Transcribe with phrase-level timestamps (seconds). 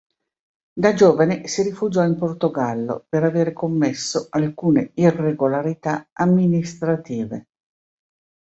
[0.73, 7.45] Da giovane si rifugiò in Portogallo per aver commesso alcune irregolarità amministrative.